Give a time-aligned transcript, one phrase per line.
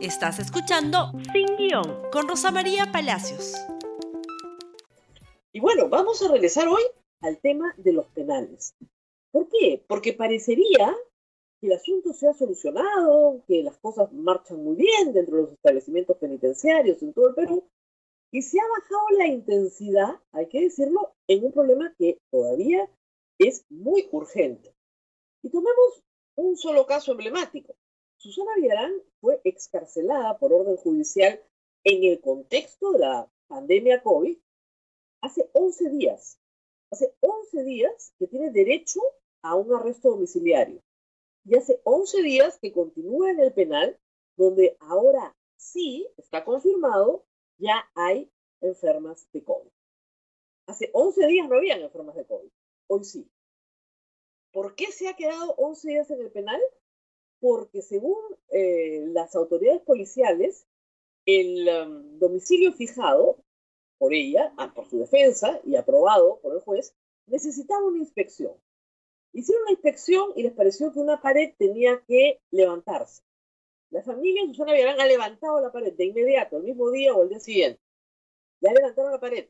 [0.00, 3.54] Estás escuchando Sin Guión con Rosa María Palacios.
[5.52, 6.82] Y bueno, vamos a regresar hoy
[7.20, 8.76] al tema de los penales.
[9.32, 9.84] ¿Por qué?
[9.88, 10.94] Porque parecería
[11.60, 15.52] que el asunto se ha solucionado, que las cosas marchan muy bien dentro de los
[15.54, 17.64] establecimientos penitenciarios en todo el Perú,
[18.30, 22.88] y se ha bajado la intensidad, hay que decirlo, en un problema que todavía
[23.40, 24.72] es muy urgente.
[25.42, 26.04] Y tomemos
[26.36, 27.74] un solo caso emblemático.
[28.18, 31.40] Susana Villarán fue excarcelada por orden judicial
[31.84, 34.36] en el contexto de la pandemia COVID
[35.20, 36.40] hace 11 días.
[36.90, 39.00] Hace 11 días que tiene derecho
[39.42, 40.82] a un arresto domiciliario.
[41.44, 43.98] Y hace 11 días que continúa en el penal,
[44.36, 47.24] donde ahora sí está confirmado,
[47.56, 49.70] ya hay enfermas de COVID.
[50.66, 52.50] Hace 11 días no habían enfermas de COVID,
[52.88, 53.30] hoy sí.
[54.52, 56.60] ¿Por qué se ha quedado 11 días en el penal?
[57.40, 58.18] Porque según
[58.50, 60.66] eh, las autoridades policiales,
[61.26, 63.36] el um, domicilio fijado
[63.98, 66.94] por ella, ah, por su defensa y aprobado por el juez,
[67.26, 68.54] necesitaba una inspección.
[69.32, 73.22] Hicieron una inspección y les pareció que una pared tenía que levantarse.
[73.90, 77.28] La familia Susana Villarán ha levantado la pared de inmediato, el mismo día o el
[77.28, 77.80] día siguiente.
[78.60, 79.48] Ya levantaron la pared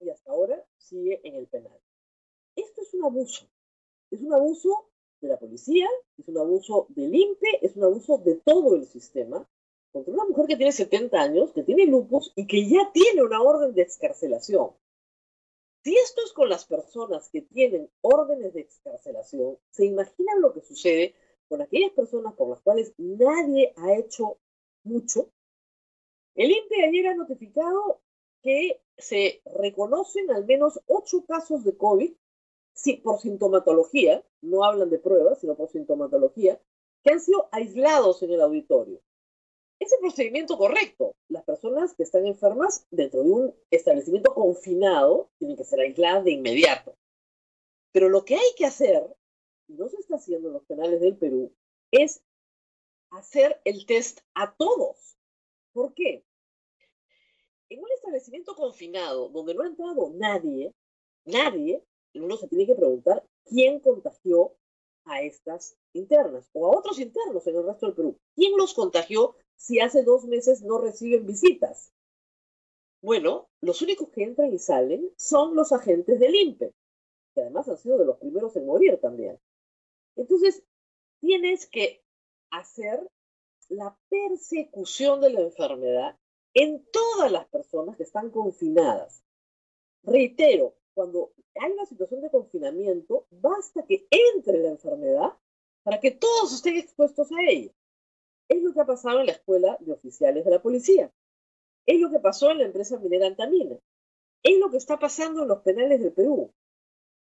[0.00, 1.78] y hasta ahora sigue en el penal.
[2.56, 3.48] Esto es un abuso.
[4.10, 4.91] Es un abuso
[5.22, 9.48] de la policía, es un abuso del INPE, es un abuso de todo el sistema
[9.92, 13.40] contra una mujer que tiene 70 años, que tiene lupus y que ya tiene una
[13.42, 14.72] orden de excarcelación.
[15.84, 20.62] Si esto es con las personas que tienen órdenes de excarcelación, ¿se imaginan lo que
[20.62, 21.14] sucede
[21.48, 24.38] con aquellas personas por las cuales nadie ha hecho
[24.84, 25.30] mucho?
[26.34, 28.00] El INPE ayer ha notificado
[28.42, 32.12] que se reconocen al menos ocho casos de COVID
[33.02, 36.60] por sintomatología, no hablan de pruebas, sino por sintomatología,
[37.02, 39.00] que han sido aislados en el auditorio.
[39.78, 41.16] Es el procedimiento correcto.
[41.28, 46.32] Las personas que están enfermas dentro de un establecimiento confinado tienen que ser aisladas de
[46.32, 46.96] inmediato.
[47.90, 49.04] Pero lo que hay que hacer,
[49.66, 51.52] y no se está haciendo en los penales del Perú,
[51.90, 52.22] es
[53.10, 55.18] hacer el test a todos.
[55.72, 56.24] ¿Por qué?
[57.68, 60.72] En un establecimiento confinado donde no ha entrado nadie,
[61.24, 61.84] nadie,
[62.20, 64.54] uno se tiene que preguntar quién contagió
[65.04, 68.18] a estas internas o a otros internos en el resto del Perú.
[68.34, 71.92] ¿Quién los contagió si hace dos meses no reciben visitas?
[73.00, 76.72] Bueno, los únicos que entran y salen son los agentes del INPE,
[77.34, 79.40] que además han sido de los primeros en morir también.
[80.14, 80.62] Entonces,
[81.20, 82.04] tienes que
[82.50, 83.08] hacer
[83.68, 86.16] la persecución de la enfermedad
[86.54, 89.24] en todas las personas que están confinadas.
[90.04, 95.32] Reitero, cuando hay una situación de confinamiento, basta que entre la enfermedad
[95.82, 97.72] para que todos estén expuestos a ella.
[98.48, 101.12] Es lo que ha pasado en la escuela de oficiales de la policía.
[101.86, 103.78] Es lo que pasó en la empresa minera Antamina.
[104.42, 106.52] Es lo que está pasando en los penales del Perú.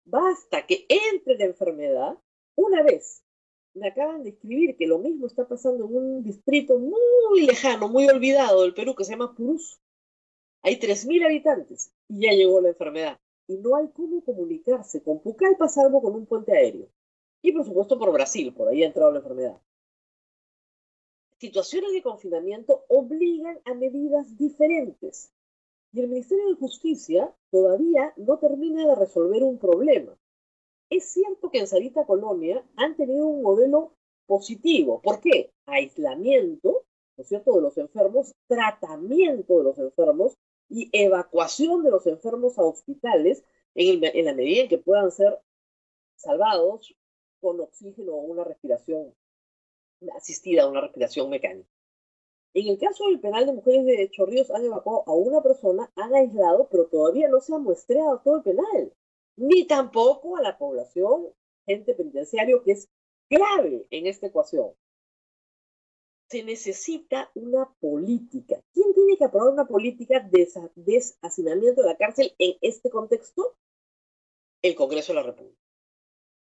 [0.06, 2.18] Basta que entre la enfermedad
[2.56, 3.24] una vez.
[3.74, 8.08] Me acaban de escribir que lo mismo está pasando en un distrito muy lejano, muy
[8.08, 9.80] olvidado del Perú, que se llama Purús.
[10.62, 13.20] Hay 3.000 habitantes y ya llegó la enfermedad.
[13.48, 16.88] Y no hay cómo comunicarse con Pucallpa salvo con un puente aéreo.
[17.42, 19.62] Y por supuesto por Brasil, por ahí ha entrado la enfermedad
[21.38, 25.32] situaciones de confinamiento obligan a medidas diferentes.
[25.92, 30.18] Y el Ministerio de Justicia todavía no termina de resolver un problema.
[30.90, 33.94] Es cierto que en Sarita Colonia han tenido un modelo
[34.26, 35.02] positivo.
[35.02, 35.52] ¿Por qué?
[35.66, 36.84] Aislamiento,
[37.18, 40.34] ¿no es cierto?, de los enfermos, tratamiento de los enfermos
[40.70, 43.44] y evacuación de los enfermos a hospitales
[43.76, 45.40] en, la medida en que puedan ser
[46.16, 46.96] salvados
[47.42, 49.14] con oxígeno o una respiración
[50.16, 51.70] asistida una respiración mecánica.
[52.53, 56.14] En el caso del penal de mujeres de Chorrillos han evacuado a una persona, han
[56.14, 58.94] aislado, pero todavía no se ha muestreado todo el penal,
[59.36, 61.28] ni tampoco a la población,
[61.66, 62.90] gente penitenciario, que es
[63.28, 64.72] clave en esta ecuación.
[66.30, 68.61] Se necesita una política.
[68.73, 73.55] ¿Quién tiene que aprobar una política de deshacinamiento de la cárcel en este contexto?
[74.61, 75.59] El Congreso de la República.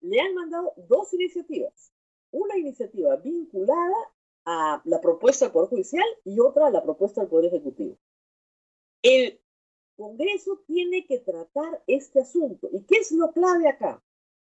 [0.01, 1.91] Le han mandado dos iniciativas
[2.31, 4.11] una iniciativa vinculada
[4.45, 7.97] a la propuesta del Poder Judicial y otra a la propuesta del Poder Ejecutivo.
[9.01, 9.39] El
[9.95, 12.69] Congreso tiene que tratar este asunto.
[12.71, 14.01] ¿Y qué es lo clave acá?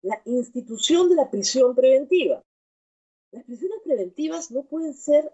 [0.03, 2.45] La institución de la prisión preventiva.
[3.87, 5.33] Preventivas no pueden ser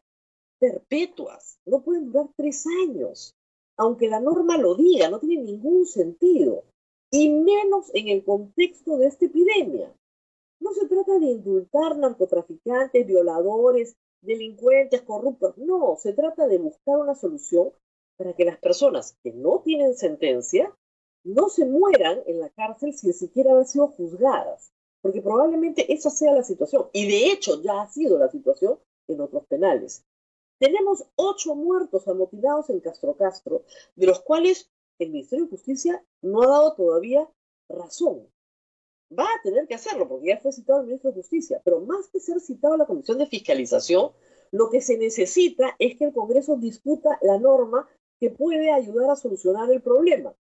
[0.59, 3.35] perpetuas, no pueden durar tres años,
[3.79, 6.65] aunque la norma lo diga, no tiene ningún sentido,
[7.11, 9.91] y menos en el contexto de esta epidemia.
[10.61, 15.57] No se trata de indultar narcotraficantes, violadores delincuentes, corruptos.
[15.57, 17.73] No, se trata de buscar una solución
[18.19, 20.77] para que las personas que no tienen sentencia
[21.25, 24.73] no se mueran en la cárcel sin siquiera haber sido juzgadas,
[25.03, 28.79] porque probablemente esa sea la situación, y de hecho ya ha sido la situación
[29.09, 30.05] en otros penales.
[30.59, 33.65] Tenemos ocho muertos amotinados en Castro Castro,
[33.97, 37.29] de los cuales el Ministerio de Justicia no ha dado todavía
[37.69, 38.29] razón.
[39.19, 42.09] Va a tener que hacerlo, porque ya fue citado el ministro de Justicia, pero más
[42.09, 44.13] que ser citado a la Comisión de Fiscalización,
[44.53, 47.89] lo que se necesita es que el Congreso discuta la norma
[48.21, 50.33] que puede ayudar a solucionar el problema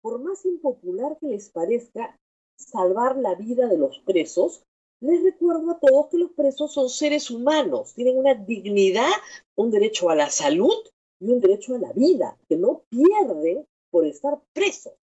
[0.00, 2.18] por más impopular que les parezca
[2.60, 4.62] salvar la vida de los presos,
[5.00, 9.10] les recuerdo a todos que los presos son seres humanos, tienen una dignidad,
[9.56, 10.74] un derecho a la salud
[11.18, 14.94] y un derecho a la vida, que no pierden por estar presos.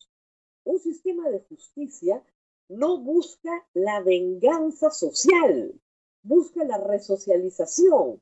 [0.63, 2.23] Un sistema de justicia
[2.69, 5.73] no busca la venganza social,
[6.21, 8.21] busca la resocialización.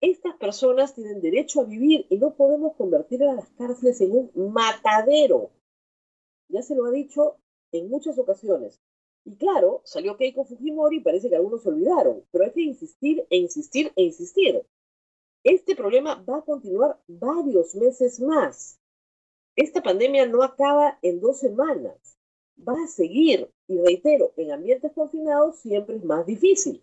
[0.00, 4.52] Estas personas tienen derecho a vivir y no podemos convertir a las cárceles en un
[4.52, 5.50] matadero
[6.48, 7.36] ya se lo ha dicho
[7.72, 8.80] en muchas ocasiones.
[9.24, 13.36] Y claro, salió Keiko Fujimori y parece que algunos olvidaron, pero hay que insistir e
[13.36, 14.64] insistir e insistir.
[15.44, 18.78] Este problema va a continuar varios meses más.
[19.56, 22.16] Esta pandemia no acaba en dos semanas.
[22.66, 26.82] Va a seguir, y reitero, en ambientes confinados siempre es más difícil.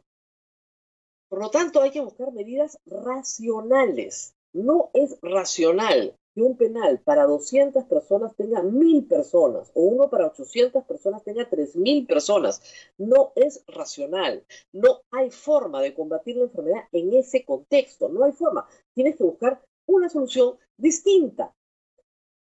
[1.27, 4.35] Por lo tanto, hay que buscar medidas racionales.
[4.53, 10.27] No es racional que un penal para 200 personas tenga 1000 personas o uno para
[10.27, 12.61] 800 personas tenga 3000 personas.
[12.97, 14.45] No es racional.
[14.73, 18.09] No hay forma de combatir la enfermedad en ese contexto.
[18.09, 18.67] No hay forma.
[18.93, 21.55] Tienes que buscar una solución distinta.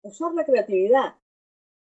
[0.03, 1.15] Usar la creatividad.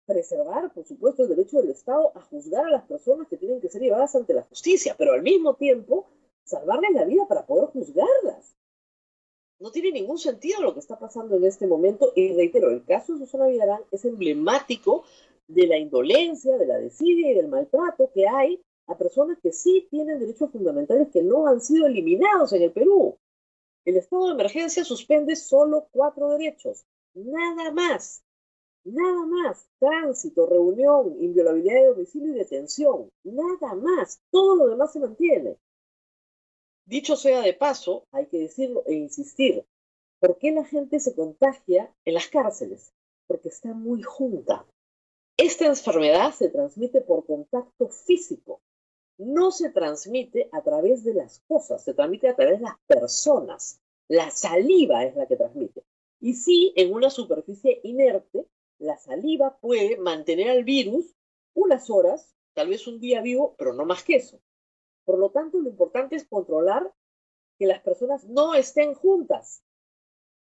[0.06, 3.68] Preservar, por supuesto, el derecho del Estado a juzgar a las personas que tienen que
[3.68, 6.06] ser llevadas ante la justicia, pero al mismo tiempo
[6.42, 8.57] salvarles la vida para poder juzgarlas.
[9.60, 12.12] No tiene ningún sentido lo que está pasando en este momento.
[12.14, 15.04] Y reitero, el caso de Susana Villarán es emblemático
[15.48, 19.86] de la indolencia, de la desidia y del maltrato que hay a personas que sí
[19.90, 23.18] tienen derechos fundamentales que no han sido eliminados en el Perú.
[23.84, 26.84] El estado de emergencia suspende solo cuatro derechos,
[27.14, 28.22] nada más,
[28.84, 29.66] nada más.
[29.78, 34.20] Tránsito, reunión, inviolabilidad de domicilio y detención, nada más.
[34.30, 35.56] Todo lo demás se mantiene.
[36.88, 39.62] Dicho sea de paso, hay que decirlo e insistir,
[40.20, 42.94] ¿por qué la gente se contagia en las cárceles?
[43.26, 44.64] Porque está muy junta.
[45.36, 48.62] Esta enfermedad se transmite por contacto físico,
[49.18, 53.82] no se transmite a través de las cosas, se transmite a través de las personas.
[54.08, 55.84] La saliva es la que transmite.
[56.20, 58.46] Y sí, en una superficie inerte,
[58.78, 61.14] la saliva puede mantener al virus
[61.52, 64.40] unas horas, tal vez un día vivo, pero no más que eso.
[65.08, 66.92] Por lo tanto, lo importante es controlar
[67.58, 69.64] que las personas no estén juntas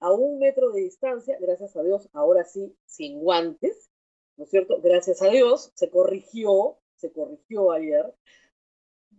[0.00, 3.90] a un metro de distancia, gracias a Dios, ahora sí, sin guantes,
[4.38, 4.80] ¿no es cierto?
[4.80, 8.14] Gracias a Dios, se corrigió, se corrigió ayer.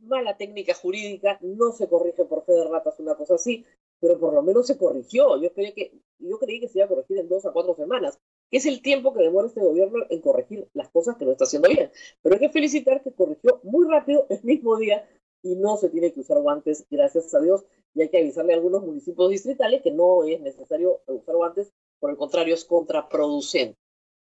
[0.01, 3.63] Mala técnica jurídica, no se corrige por fe de ratas, una cosa así,
[3.99, 5.39] pero por lo menos se corrigió.
[5.39, 8.19] Yo, que, yo creí que se iba a corregir en dos a cuatro semanas,
[8.49, 11.43] que es el tiempo que demora este gobierno en corregir las cosas que no está
[11.43, 11.91] haciendo bien.
[12.23, 15.07] Pero hay que felicitar que corrigió muy rápido el mismo día
[15.41, 18.57] y no se tiene que usar guantes, gracias a Dios, y hay que avisarle a
[18.57, 23.77] algunos municipios distritales que no es necesario usar guantes, por el contrario, es contraproducente.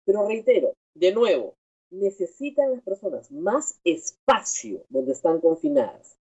[0.05, 1.55] Pero reitero, de nuevo,
[1.89, 6.17] necesitan las personas más espacio donde están confinadas.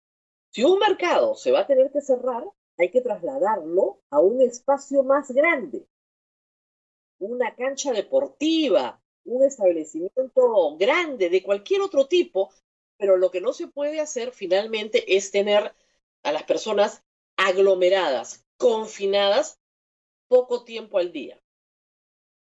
[0.51, 2.43] Si un mercado se va a tener que cerrar,
[2.77, 5.87] hay que trasladarlo a un espacio más grande,
[7.19, 12.51] una cancha deportiva, un establecimiento grande de cualquier otro tipo
[12.97, 15.73] pero lo que no se puede hacer finalmente es tener
[16.23, 17.03] a las personas
[17.37, 19.59] aglomeradas, confinadas,
[20.27, 21.39] poco tiempo al día.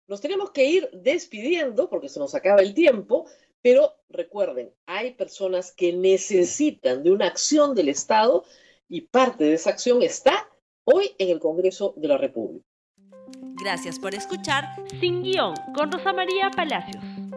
[0.08, 3.26] Nos tenemos que ir despidiendo porque se nos acaba el tiempo,
[3.62, 8.44] pero recuerden, hay personas que necesitan de una acción del Estado
[8.90, 10.50] y parte de esa acción está
[10.84, 12.66] hoy en el Congreso de la República.
[13.64, 14.66] Gracias por escuchar
[15.00, 17.04] Sin Guión con Rosa María Palacios.